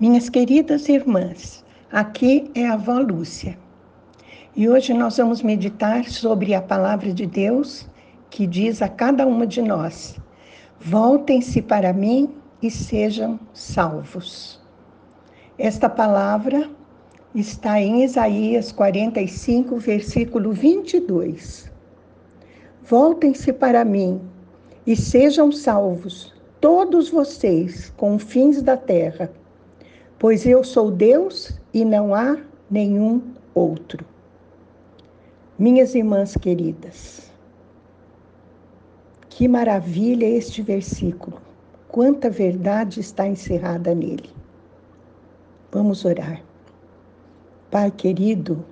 [0.00, 3.56] Minhas queridas irmãs, aqui é a avó Lúcia.
[4.56, 7.86] E hoje nós vamos meditar sobre a palavra de Deus
[8.28, 10.16] que diz a cada uma de nós:
[10.80, 14.60] Voltem-se para mim e sejam salvos.
[15.56, 16.68] Esta palavra
[17.34, 21.70] está em Isaías 45, versículo 22.
[22.82, 24.20] Voltem-se para mim
[24.84, 29.30] e sejam salvos, todos vocês, confins da terra
[30.22, 32.38] pois eu sou Deus e não há
[32.70, 33.20] nenhum
[33.52, 34.06] outro.
[35.58, 37.28] Minhas irmãs queridas,
[39.28, 41.42] que maravilha este versículo,
[41.88, 44.30] quanta verdade está encerrada nele.
[45.72, 46.40] Vamos orar.
[47.68, 48.64] Pai querido,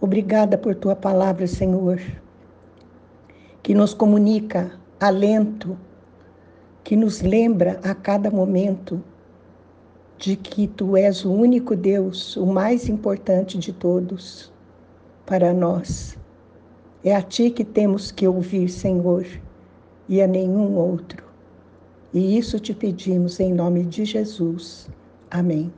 [0.00, 2.00] obrigada por tua palavra, Senhor,
[3.62, 5.76] que nos comunica alento,
[6.82, 9.04] que nos lembra a cada momento
[10.20, 14.52] de que tu és o único Deus, o mais importante de todos
[15.24, 16.18] para nós.
[17.02, 19.26] É a ti que temos que ouvir, Senhor,
[20.06, 21.24] e a nenhum outro.
[22.12, 24.90] E isso te pedimos em nome de Jesus.
[25.30, 25.72] Amém.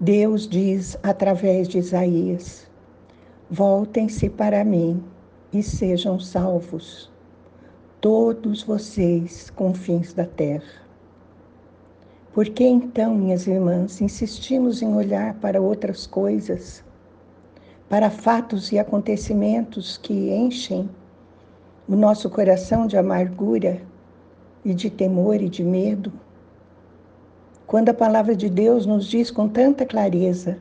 [0.00, 2.68] Deus diz através de Isaías:
[3.48, 5.00] Voltem-se para mim
[5.52, 7.12] e sejam salvos,
[8.00, 10.81] todos vocês confins da terra.
[12.32, 16.82] Por que então, minhas irmãs, insistimos em olhar para outras coisas,
[17.90, 20.88] para fatos e acontecimentos que enchem
[21.86, 23.82] o nosso coração de amargura
[24.64, 26.10] e de temor e de medo?
[27.66, 30.58] Quando a palavra de Deus nos diz com tanta clareza: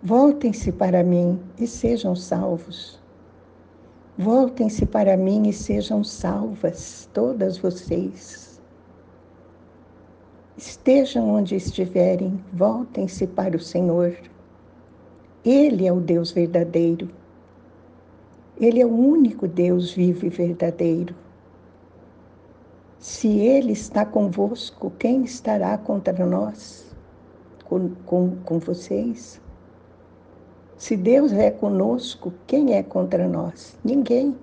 [0.00, 3.00] voltem-se para mim e sejam salvos.
[4.16, 8.53] Voltem-se para mim e sejam salvas, todas vocês.
[10.56, 14.16] Estejam onde estiverem, voltem-se para o Senhor.
[15.44, 17.10] Ele é o Deus verdadeiro.
[18.60, 21.12] Ele é o único Deus vivo e verdadeiro.
[23.00, 26.86] Se Ele está convosco, quem estará contra nós?
[27.64, 29.40] Com, com, com vocês?
[30.76, 33.76] Se Deus é conosco, quem é contra nós?
[33.84, 34.36] Ninguém.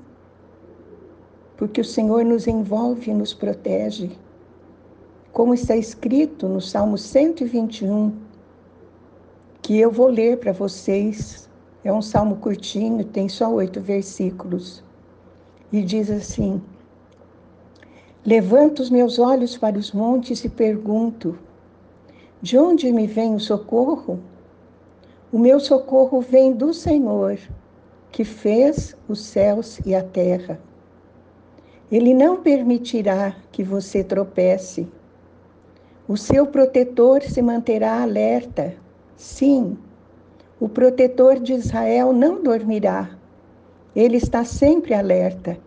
[1.56, 4.12] Porque o Senhor nos envolve e nos protege
[5.32, 8.14] como está escrito no Salmo 121,
[9.62, 11.50] que eu vou ler para vocês.
[11.84, 14.84] É um salmo curtinho, tem só oito versículos.
[15.72, 16.62] E diz assim:
[18.26, 21.40] Levanto os meus olhos para os montes e pergunto:
[22.42, 24.20] De onde me vem o socorro?
[25.32, 27.40] O meu socorro vem do Senhor,
[28.12, 30.60] que fez os céus e a terra.
[31.90, 34.88] Ele não permitirá que você tropece
[36.08, 38.74] o seu protetor se manterá alerta.
[39.16, 39.78] Sim,
[40.60, 43.12] o protetor de Israel não dormirá.
[43.96, 45.58] Ele está sempre alerta.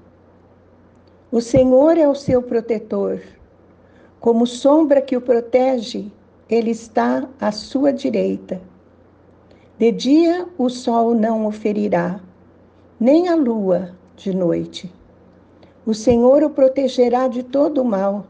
[1.30, 3.20] O Senhor é o seu protetor.
[4.20, 6.10] Como sombra que o protege,
[6.48, 8.60] ele está à sua direita.
[9.78, 12.20] De dia o sol não o ferirá,
[12.98, 14.92] nem a lua de noite.
[15.84, 18.26] O Senhor o protegerá de todo o mal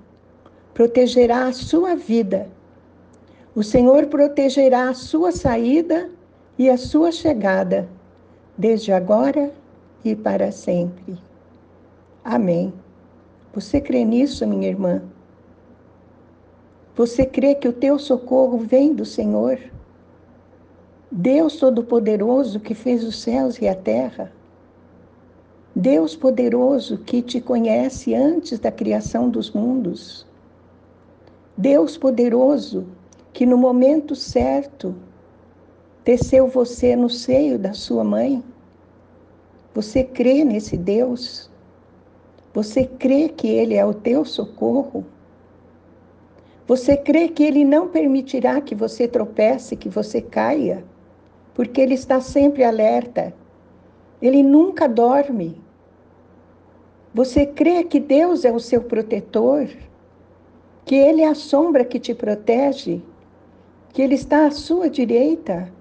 [0.75, 2.49] protegerá a sua vida.
[3.55, 6.11] O Senhor protegerá a sua saída
[6.59, 7.89] e a sua chegada,
[8.59, 9.53] desde agora
[10.05, 11.17] e para sempre.
[12.25, 12.73] Amém.
[13.55, 15.01] Você crê nisso, minha irmã?
[16.97, 19.59] Você crê que o teu socorro vem do Senhor?
[21.11, 24.33] Deus Todo-Poderoso que fez os céus e a terra?
[25.77, 30.24] Deus poderoso que te conhece antes da criação dos mundos?
[31.57, 32.85] Deus poderoso,
[33.33, 34.95] que no momento certo
[36.03, 38.43] teceu você no seio da sua mãe.
[39.73, 41.49] Você crê nesse Deus?
[42.53, 45.05] Você crê que Ele é o teu socorro?
[46.67, 50.85] Você crê que Ele não permitirá que você tropece, que você caia?
[51.55, 53.33] Porque Ele está sempre alerta.
[54.21, 55.61] Ele nunca dorme.
[57.15, 59.69] Você crê que Deus é o seu protetor?
[60.85, 63.03] Que Ele é a sombra que te protege,
[63.93, 65.73] que Ele está à sua direita,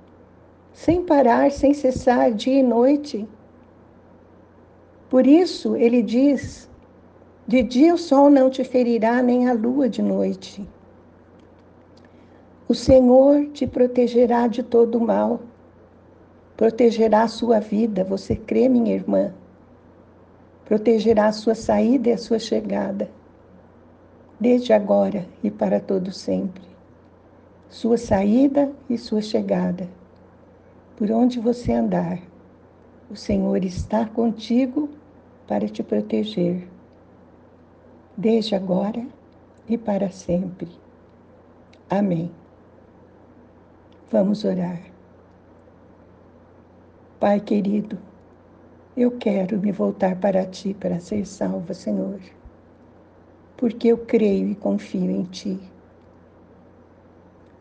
[0.71, 3.27] sem parar, sem cessar, dia e noite.
[5.09, 6.69] Por isso, Ele diz:
[7.45, 10.65] de dia o sol não te ferirá, nem a lua de noite.
[12.67, 15.41] O Senhor te protegerá de todo o mal,
[16.55, 18.05] protegerá a sua vida.
[18.05, 19.33] Você crê, minha irmã?
[20.63, 23.09] Protegerá a sua saída e a sua chegada
[24.43, 26.61] desde agora e para todo sempre.
[27.69, 29.87] Sua saída e sua chegada.
[30.97, 32.19] Por onde você andar,
[33.09, 34.89] o Senhor está contigo
[35.47, 36.67] para te proteger,
[38.17, 39.07] desde agora
[39.65, 40.67] e para sempre.
[41.89, 42.29] Amém.
[44.11, 44.81] Vamos orar.
[47.17, 47.97] Pai querido,
[48.97, 52.19] eu quero me voltar para ti para ser salva, Senhor,
[53.57, 55.59] porque eu creio e confio em ti.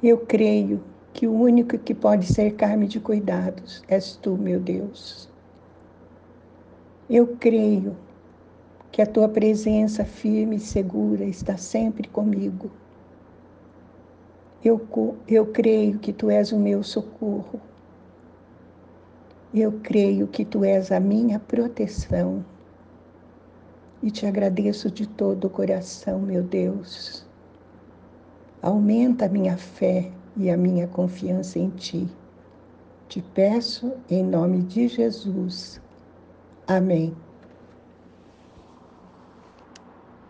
[0.03, 5.29] Eu creio que o único que pode cercar-me de cuidados és tu, meu Deus.
[7.09, 7.97] Eu creio
[8.91, 12.71] que a tua presença firme e segura está sempre comigo.
[14.65, 14.81] Eu,
[15.27, 17.61] eu creio que tu és o meu socorro.
[19.53, 22.45] Eu creio que tu és a minha proteção.
[24.03, 27.25] E te agradeço de todo o coração, meu Deus.
[28.61, 32.09] Aumenta a minha fé e a minha confiança em ti.
[33.09, 35.81] Te peço em nome de Jesus.
[36.67, 37.15] Amém.